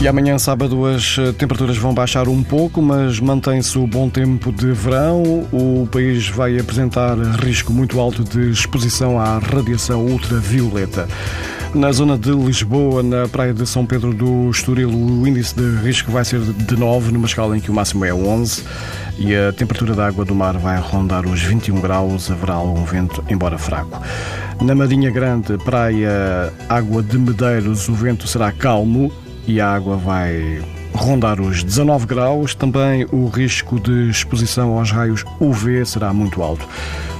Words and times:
E 0.00 0.08
amanhã, 0.08 0.38
sábado, 0.38 0.86
as 0.86 1.18
eh, 1.18 1.30
temperaturas 1.32 1.76
vão 1.76 1.92
baixar 1.92 2.26
um 2.26 2.42
pouco, 2.42 2.80
mas 2.80 3.20
mantém-se 3.20 3.78
o 3.78 3.86
bom 3.86 4.08
tempo 4.08 4.50
de 4.50 4.72
verão. 4.72 5.46
O 5.52 5.86
país 5.92 6.26
vai 6.26 6.58
apresentar 6.58 7.18
risco 7.18 7.70
muito 7.70 8.00
alto 8.00 8.24
de 8.24 8.50
exposição 8.50 9.20
à 9.20 9.38
radiação 9.38 10.06
ultravioleta. 10.06 11.06
Na 11.74 11.92
zona 11.92 12.16
de 12.16 12.30
Lisboa, 12.30 13.02
na 13.02 13.28
praia 13.28 13.52
de 13.52 13.66
São 13.66 13.84
Pedro 13.84 14.14
do 14.14 14.48
Estoril, 14.48 14.88
o 14.88 15.28
índice 15.28 15.54
de 15.54 15.68
risco 15.84 16.10
vai 16.10 16.24
ser 16.24 16.40
de 16.40 16.76
9, 16.76 17.12
numa 17.12 17.26
escala 17.26 17.54
em 17.54 17.60
que 17.60 17.70
o 17.70 17.74
máximo 17.74 18.02
é 18.06 18.12
11, 18.12 18.64
e 19.18 19.36
a 19.36 19.52
temperatura 19.52 19.94
da 19.94 20.06
água 20.06 20.24
do 20.24 20.34
mar 20.34 20.56
vai 20.56 20.80
rondar 20.80 21.26
os 21.26 21.42
21 21.42 21.78
graus, 21.78 22.30
haverá 22.30 22.54
algum 22.54 22.84
vento, 22.84 23.22
embora 23.28 23.58
fraco. 23.58 24.02
Na 24.62 24.74
Marinha 24.74 25.10
Grande, 25.10 25.58
praia 25.58 26.52
Água 26.70 27.02
de 27.02 27.18
Medeiros, 27.18 27.86
o 27.88 27.92
vento 27.92 28.26
será 28.26 28.50
calmo, 28.50 29.12
e 29.50 29.60
a 29.60 29.68
água 29.68 29.96
vai 29.96 30.62
rondar 30.94 31.40
os 31.40 31.64
19 31.64 32.06
graus. 32.06 32.54
Também 32.54 33.04
o 33.10 33.26
risco 33.26 33.80
de 33.80 34.08
exposição 34.08 34.78
aos 34.78 34.92
raios 34.92 35.24
UV 35.40 35.84
será 35.84 36.12
muito 36.12 36.40
alto. 36.42 36.66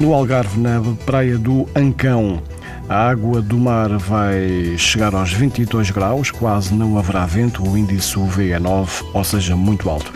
No 0.00 0.14
Algarve, 0.14 0.58
na 0.58 0.80
praia 1.04 1.36
do 1.36 1.68
Ancão, 1.76 2.42
a 2.88 3.10
água 3.10 3.42
do 3.42 3.58
mar 3.58 3.90
vai 3.98 4.74
chegar 4.78 5.14
aos 5.14 5.32
22 5.32 5.90
graus, 5.90 6.30
quase 6.30 6.74
não 6.74 6.98
haverá 6.98 7.26
vento, 7.26 7.62
o 7.62 7.76
índice 7.76 8.18
UV 8.18 8.50
é 8.50 8.58
9, 8.58 9.04
ou 9.12 9.24
seja, 9.24 9.54
muito 9.54 9.88
alto. 9.90 10.12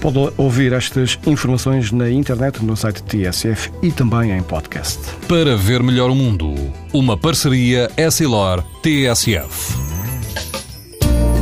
Pode 0.00 0.32
ouvir 0.36 0.72
estas 0.72 1.18
informações 1.26 1.90
na 1.90 2.08
internet, 2.10 2.64
no 2.64 2.76
site 2.76 3.02
TSF 3.02 3.72
e 3.82 3.90
também 3.90 4.30
em 4.30 4.42
podcast. 4.42 4.98
Para 5.26 5.56
ver 5.56 5.82
melhor 5.82 6.10
o 6.10 6.14
mundo, 6.14 6.54
uma 6.92 7.16
parceria 7.16 7.90
Essilor-TSF. 7.96 9.87